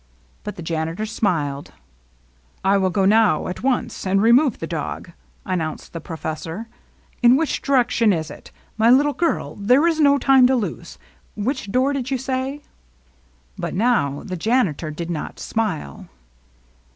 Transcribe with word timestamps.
But 0.43 0.55
the 0.55 0.63
janitor 0.63 1.05
smiled. 1.05 1.69
^^ 1.75 1.79
I 2.63 2.75
will 2.79 2.89
go 2.89 3.05
now— 3.05 3.45
at 3.47 3.61
once— 3.61 4.03
and 4.07 4.19
remove 4.19 4.57
the 4.57 4.65
dog," 4.65 5.11
announced 5.45 5.93
the 5.93 6.01
professor. 6.01 6.67
'^ 6.71 6.73
In 7.21 7.35
which 7.35 7.61
direction 7.61 8.11
is 8.11 8.31
it? 8.31 8.49
My 8.79 8.89
little 8.89 9.13
girl— 9.13 9.53
There 9.57 9.85
is 9.85 9.99
no 9.99 10.17
time 10.17 10.47
to 10.47 10.55
lose. 10.55 10.97
Which 11.35 11.71
door 11.71 11.93
did 11.93 12.09
you 12.09 12.17
say?" 12.17 12.63
But 13.59 13.75
now 13.75 14.23
the 14.23 14.35
janitor 14.35 14.89
did 14.89 15.11
not 15.11 15.39
smile. 15.39 16.07